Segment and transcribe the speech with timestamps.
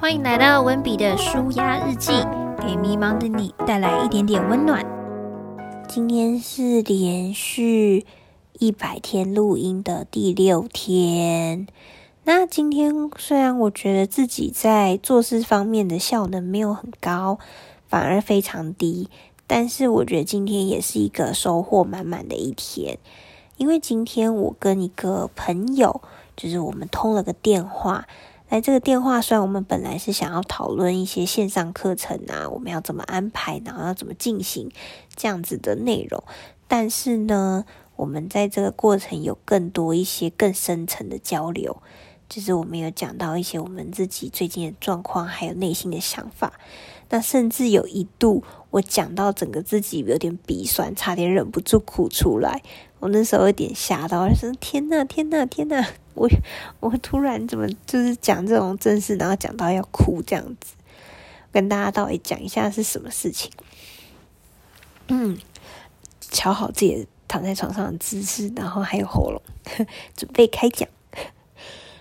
[0.00, 2.12] 欢迎来到温比的舒压日记，
[2.60, 4.86] 给迷茫的你带来一点点温暖。
[5.88, 8.06] 今天是连续
[8.60, 11.66] 一百天录音的第六天。
[12.22, 17.40] 那今天虽然我觉得自己在做事方面的效能没有很高，
[17.88, 19.08] 反而非常低，
[19.48, 22.98] 但是我觉得今天也是一个收获满满的一天。
[23.56, 26.00] 因为今天我跟一个朋友，
[26.36, 28.06] 就是我们通了个电话。
[28.48, 34.70] 来这个电话，虽然我们本来是想要讨论一些线上课程啊，我们要怎么安排，然后要怎么进行
[35.14, 36.24] 这样子的内容，
[36.66, 37.66] 但是呢，
[37.96, 41.82] 我们在这个过程有更多一些更深层的交流，
[42.26, 46.54] 就是我们有讲到一些我们自己最近的状况，还有内心的想法。
[47.10, 52.62] 那甚至有一度，我讲到整个自己有点鼻酸，差点忍不住哭出来。
[53.00, 55.86] 我那时候有点吓到，我说：“天呐，天呐，天呐！
[56.18, 56.28] 我
[56.80, 60.74] 我突然怎么就是讲这种正事，然后讲到要哭这样子？
[61.52, 63.50] 跟大家到底讲一下是什么事情？
[65.08, 65.38] 嗯，
[66.20, 69.40] 瞧好自己躺在床上的姿势，然后还有喉咙，
[70.16, 70.88] 准备开讲。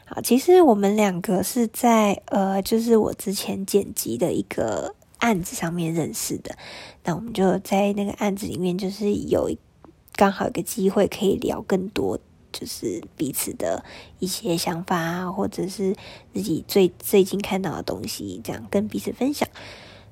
[0.06, 6.58] 好，其实我们两个是在呃，就是我之前剪辑的一个案子上面认识的。
[7.04, 9.56] 那我们就在那个案子里面，就是有。
[10.16, 12.20] 刚好有个机会可以聊更多，
[12.60, 13.86] 就是彼此的
[14.18, 15.96] 一些想法啊，或者是
[16.34, 19.48] 自己最最近看到的东西，这样跟彼此分享。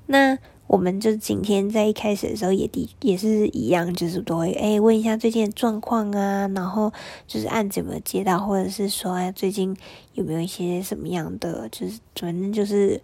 [0.06, 6.94] 那我们就今天在一开始的时候也的也是一样，就是都会哎问一下最近的状况啊，然后
[7.26, 9.76] 就是案子有没有接到，或者是说哎最近
[10.14, 13.02] 有没有一些什么样的，就是反正就是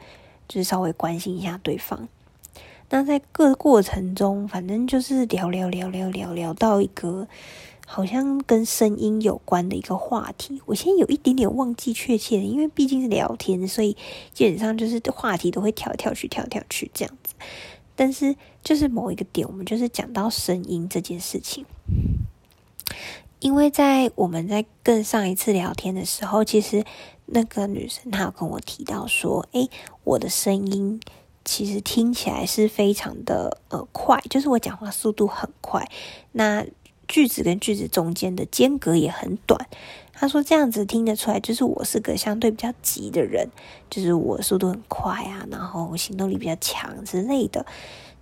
[0.47, 2.07] 就是稍微关心一下对方。
[2.93, 7.25] 那在各过程中，反正就是聊聊聊聊聊聊到一个
[7.93, 10.61] 好像跟声音有关的一个话题。
[10.65, 13.97] 我现在有一点点忘记确切的，因为毕竟是聊天，所以
[14.33, 17.33] 基本上就是话题都会跳跳去跳跳去这样子。
[17.93, 21.65] 但是就是某一个点，我们就是讲到声音这件事情，
[23.41, 26.85] 因为在我们在更上一次聊天的时候，其实
[27.25, 29.69] 那个女生她有跟我提到说：“诶，
[30.05, 31.01] 我的声音。”
[31.43, 35.89] 其实听起来是非常的呃快，就是我讲话速度很快，
[36.33, 36.63] 那
[37.11, 39.67] 句子跟句子中间的间隔也很短。
[40.13, 43.49] 他说这样子听得出来，就是我是个相对比较急的人，
[43.89, 47.65] 就是我速度很快啊，然后行动力比较强之类的。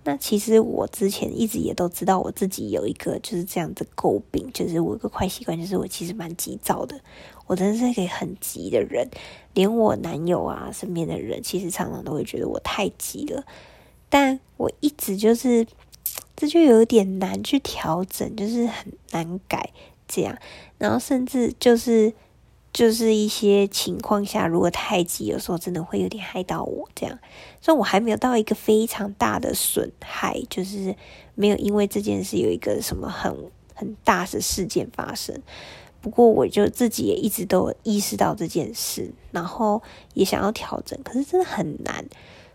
[0.02, 6.98] 那其实我之前一直也都知道我自己有一个就是这样的诟病，就是我有个坏习惯，就是我其实蛮急躁的。
[7.46, 9.06] 我真的是一个很急的人，
[9.52, 13.44] 连我男友啊身边的人，其实常常都会觉得我太急了。
[14.08, 15.66] 但我一直就是，
[16.40, 19.70] 这就有点难去调整，就是很难改
[20.08, 20.38] 这样。
[20.78, 22.14] 然后甚至就是。
[22.72, 26.88] 就是一些情况下，如果太急，有时候真的会有点害到我。
[26.94, 27.18] 这样，
[27.60, 30.94] 所以我还没有到一个非常大的损害，就是
[31.34, 33.36] 没有因为这件事有一个什么很
[33.74, 35.42] 很大的事件发生。
[36.00, 39.82] 不过，我就自己也一直都意识到这件事，然后
[40.14, 42.04] 也想要调整，可是真的很难。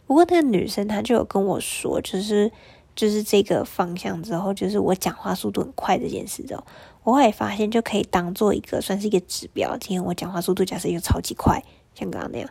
[0.07, 2.49] 不过，那个女生她就有跟我说，就是
[2.95, 6.63] 就是这个方向之后，就是我讲话速度很快这件事之后。
[7.03, 9.77] 我也发现，就可以当做一个算是一个指标。
[9.77, 11.63] 今天我讲话速度假设又超级快，
[11.93, 12.49] 像刚刚那样，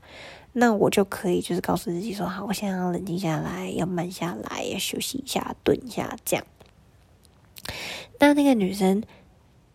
[0.52, 6.46] 那我就可以就是告诉自己说：好，我现在要冷静下来，要慢下来，要休息一下，顿一下，这样。
[8.20, 9.02] 那那个女生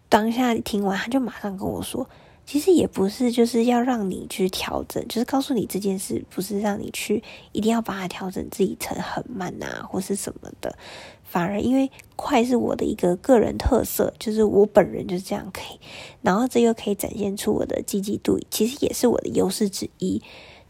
[0.07, 2.09] 当下听完，她就马上跟我说。
[2.49, 7.21] 其实也不是，就是要让你去调整，就是告诉你这件事不是让你去
[7.51, 10.75] 一定要把它调整自己成很慢啊，或是什么的。
[11.23, 15.79] 反而因为快是我的一个个人特色，就是我本人就是这样可以，
[16.23, 20.19] 然后这又可以展现出我的积极度，其实也是我的优势之一。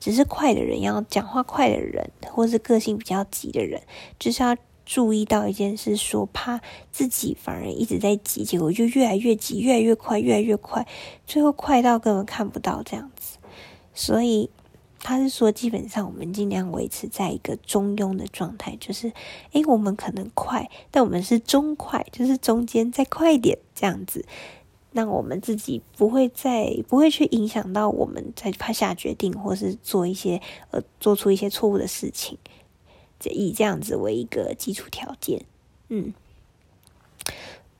[0.01, 3.81] 只是快的人要讲话快的人，或是个性比较急的人，
[4.19, 4.53] 就是要。
[4.89, 6.59] 注意到一件事，说怕
[6.91, 10.87] 自己反而一直在急，结果就越来越急，越来越快，越来越快，
[11.27, 13.37] 最后快到根本看不到这样子。
[13.93, 14.49] 所以
[14.97, 19.13] 他是说，基本上我们尽量维持在一个中庸的状态，就是
[19.51, 24.25] 诶，我们可能快，但我们是中快，就是中间再快一点这样子，
[24.91, 32.35] 让我们自己不会再不会去影响到我们在怕下决定，或是做一些呃做出一些错误的事情。
[33.29, 35.43] 以这样子为一个基础条件，
[35.89, 36.13] 嗯，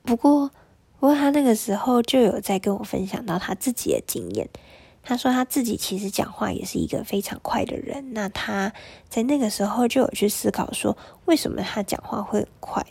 [0.02, 0.50] 不过，
[0.98, 4.50] 不过他那个时候就有在跟我分享到他自己的经验。
[5.02, 8.12] 他说他自己其实讲话也是一个非常快的人。
[8.12, 8.74] 那他
[9.08, 10.94] 在那个时候就有去思考说，
[11.24, 12.84] 为什么他讲话会很快？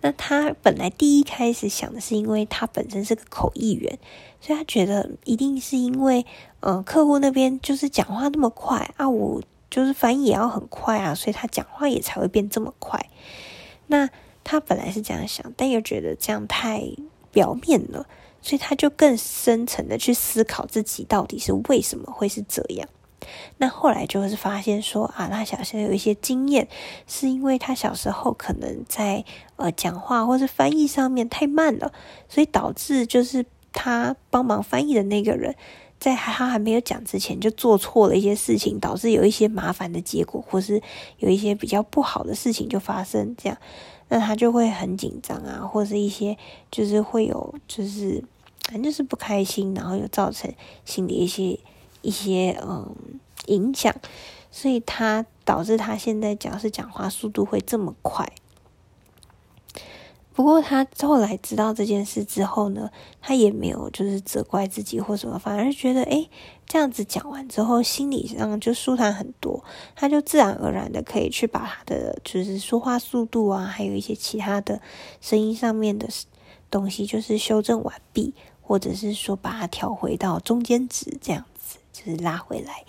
[0.00, 4.00] 那他本来第一开始想的是，因为他本身是个口译员，
[4.40, 6.26] 所以他觉得一定是因为
[6.58, 9.40] 嗯，客户那边就是讲话那么快啊，我
[9.72, 13.08] 就是翻译也要很快啊，所以他讲话也才会变这么快。
[13.86, 14.06] 那
[14.44, 16.84] 他本来是这样想，但又觉得这样太
[17.30, 18.06] 表面了，
[18.42, 22.86] 所以他就更深层的去思考自己到底是为什么会是这样。
[23.56, 26.68] 那后来就是发现说啊，他小时候有一些经验，
[27.06, 29.24] 是因为他小时候可能在
[29.56, 31.92] 呃讲话或是翻译上面太慢了，
[32.28, 35.54] 所以导致就是他帮忙翻译的那个人，
[36.02, 40.82] 在他还没有讲之前就做错了一些事情，导致有一些麻烦的结果，或是
[41.18, 43.56] 有一些比较不好的事情就发生，这样，
[44.08, 46.36] 那他就会很紧张啊，或是一些
[46.72, 48.20] 就是会有就是
[48.64, 50.52] 反正就是不开心，然后又造成
[50.84, 51.58] 心里一些。
[52.04, 52.96] 一些嗯
[53.46, 53.94] 影响，
[54.50, 58.28] 所以他导致他现在讲是讲话速度会这么快。
[60.34, 62.90] 不过他后来知道这件事之后呢，
[63.20, 66.28] 他也没有就是责怪自己或什么，反而觉得诶
[66.66, 69.62] 这样子讲完之后，心理上就舒坦很多。
[69.94, 74.80] 他就自然而然的可以去把他的就是说话速度啊，还有一些其他的
[75.20, 76.08] 声音上面的
[76.70, 81.78] 东西，就是修正完毕，或者是说把它调回到中间值这样子。
[81.92, 82.84] 就是拉回来，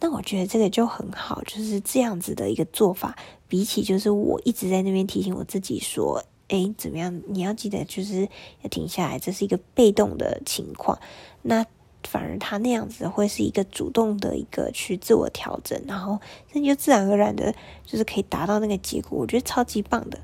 [0.00, 3.16] 那我觉得这个就很好，就是这样子的一个做法，
[3.46, 6.20] 比起就是我一直在那边提醒我自己说，
[6.54, 7.20] 哎，怎么样？
[7.26, 8.22] 你要记得就是
[8.62, 10.96] 要停下来，这是一个被动的情况。
[11.42, 11.66] 那
[12.04, 16.20] 反而他那样子会是一个主动的一个去自我调整，然后
[16.52, 17.52] 那就自然而然的，
[17.84, 19.18] 就是可以达到那个结果。
[19.18, 20.18] 我觉得超级棒的。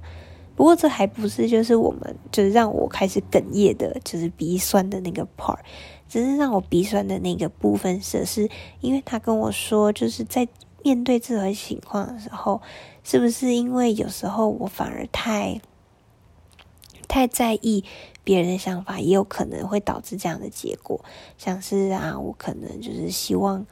[0.55, 5.59] 不过这还不是就是我们就是让我开始哽咽的，就是鼻酸的那个 part。
[6.09, 8.49] 只是让我鼻酸的那个部分，是是
[8.81, 10.47] 因为他跟我说，就是在
[10.82, 12.61] 面对这种情况的时候，
[13.05, 15.61] 是不是因为有时候我反而太
[17.11, 17.85] 太在意
[18.23, 21.05] 别人的想法，也有可能会导致这样的结果。
[21.37, 23.67] 像是啊，我可能就是希望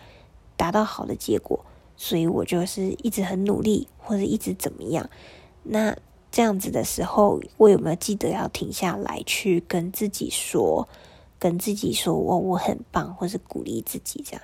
[0.57, 1.65] 达到好的结果，
[1.97, 5.09] 所以我就是一直很努力，或者一直怎么样。
[5.63, 5.97] 那
[6.33, 10.89] 这样子的时候，我有没有记得要停下来，去跟自己说？
[11.41, 14.43] 跟自己说我我很棒，或是鼓励自己这样，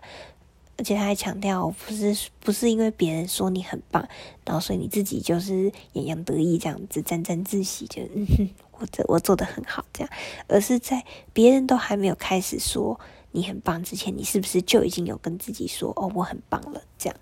[0.76, 4.06] 而且他还强调，不是不是因为别人说你很棒，
[4.44, 8.48] 然后所以你自己就是洋洋得意这样子沾沾自喜，就嗯哼，
[8.78, 10.10] 我这我做的很好这样，
[10.48, 12.98] 而是在别人都还没有开始说
[13.30, 16.82] 你很棒之前，你是不是就已经有跟自己说哦我很棒了？
[16.98, 17.16] 这样，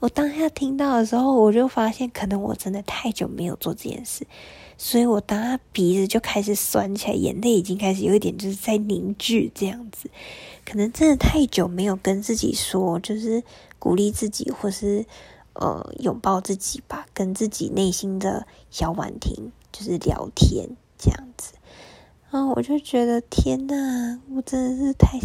[0.00, 4.26] 我当下听到的时候，我就发现可能我真的太久没有做这件事。
[4.80, 10.08] 所以我当他鼻子就开始酸起来，眼泪已经开始有一点就是在凝聚这样子，
[10.64, 13.42] 可能真的太久没有跟自己说，就是
[13.80, 15.04] 鼓励自己或是
[15.54, 21.54] 呃拥抱自己吧，跟自己内心的小婉婷就是聊天这样子，
[22.30, 25.18] 然后我就觉得天呐，我真的是太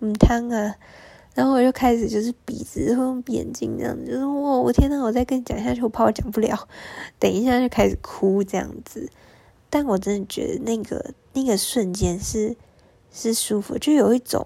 [0.00, 0.76] 唔汤啊！
[1.34, 6.68] 然后我就开始就是鼻子和眼睛这样子，就是哇，我天呐，我再跟你讲下去，我怕我讲不了，
[7.18, 9.08] 等一下就开始哭这样子。
[9.70, 12.56] 但我真的觉得那个那个瞬间是
[13.12, 14.44] 是舒服，就有一种，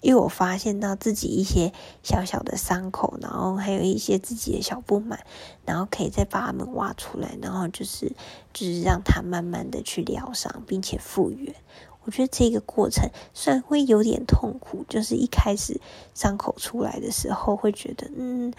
[0.00, 1.70] 因为我发现到自己一些
[2.02, 5.20] 小小的伤口，然后还有一些自己的小不满，
[5.66, 8.10] 然后可以再把它们挖出来，然后就是
[8.54, 11.54] 就是让它慢慢的去疗伤，并且复原。
[12.04, 15.80] 我觉得这个过程虽然会有点痛苦，就是一开始
[16.14, 18.52] 伤口出来的时候会觉得，嗯，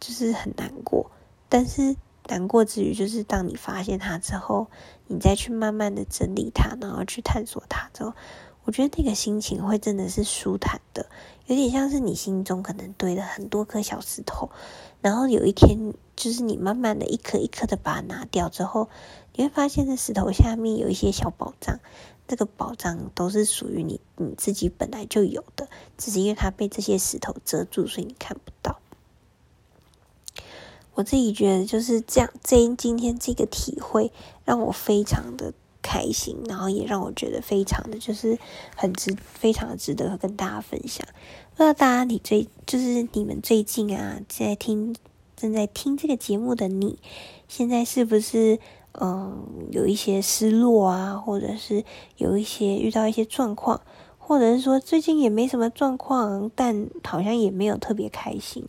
[0.00, 1.10] 就是很难过。
[1.48, 4.66] 但是难过之余，就是当你发现它之后，
[5.06, 8.12] 你再去慢慢的整理它，然后去探索它之后，
[8.68, 11.06] 我觉得那个心情会真的是舒坦的，
[11.46, 14.50] 有点像是你心中可能堆了很多颗小石头，
[15.00, 18.90] 然后有一天，就是你慢慢的一颗一颗的把它拿掉之后，
[19.34, 21.80] 你会发现那石头下面有一些小宝藏。
[22.26, 28.78] 这个宝藏都是属于你你自己本来就有的，只是因为它被这些石头遮住，所以你看不到。
[30.92, 34.12] 我自己觉得就是这样，这今天这个体会
[34.44, 35.54] 让我非常的
[35.88, 38.38] 开心，然后也让我觉得非常的就是
[38.76, 41.06] 很值，非常的值得跟大家分享。
[41.56, 44.94] 不知道大家你最就是你们最近啊，在听
[45.34, 46.98] 正在听这个节目的你，
[47.48, 48.58] 现在是不是？
[49.00, 51.84] 嗯，有一些失落啊，或者是
[52.16, 53.80] 有一些遇到一些状况，
[54.18, 58.66] 或者是说最近也没什么状况，但好像也没有特别开心。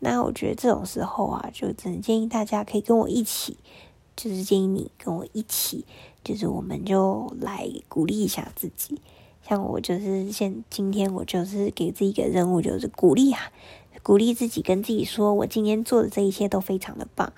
[0.00, 3.56] 那我觉得这种时候啊，就只能建议大家可以跟我一起，
[4.16, 5.84] 就是建议你跟我一起，
[6.24, 9.00] 就是我们就来鼓励一下自己。
[9.46, 13.50] 像我就是现今天我就是给自己一个任务，就是鼓励啊，
[14.02, 17.32] 鼓励自己，跟自己说我今天做的这一切都非常的棒。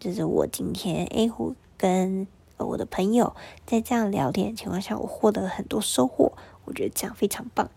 [0.00, 3.36] 就是我今天诶，我跟我的朋友
[3.66, 6.32] 在这样聊天的情况下，我获得了很多收获，
[6.64, 7.70] 我觉得这样非常棒。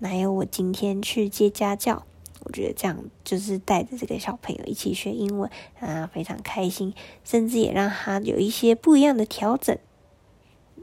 [0.00, 2.04] 还有我今天去接家教，
[2.44, 9.76] 我觉得这样就是带着这个小朋友一起学英文，啊，非常开心，甚至也让他有一些不一样的调整。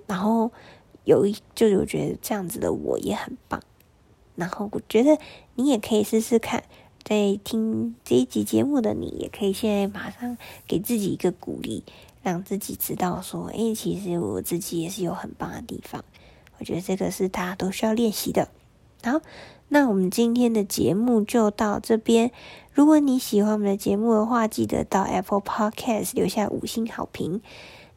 [0.08, 0.52] 然后
[1.04, 3.62] 有一，就是我觉得这样子的我也很棒。
[4.36, 5.18] 然后我觉得
[5.56, 6.64] 你也可以试试看，
[7.04, 10.38] 在听这一集节目的你，也可以现在马上
[10.68, 11.84] 给自己一个鼓励，
[12.22, 16.04] 让自己知道说，哎，其实我自己也是有很棒的地方。
[16.60, 18.48] 我觉得这个是大家都需要练习的。
[19.04, 19.22] 好，
[19.70, 22.32] 那我们今天的节目就到这边。
[22.74, 27.42] 如果你喜欢我们的节目的话，记得到 Apple Podcast 留下五星好评。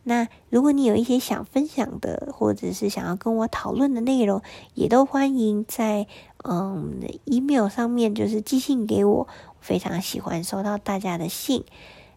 [0.02, 4.42] 那如果你有一些想分享的，或者是想要跟我讨论的内容，
[4.74, 6.06] 也都欢迎在
[6.44, 9.28] 嗯 email 上面就是寄信给我。
[9.60, 11.64] 非常喜欢收到大家的信。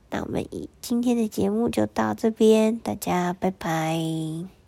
[0.09, 0.45] 那我们
[0.79, 4.62] 今天的节目就到这边，大家拜拜。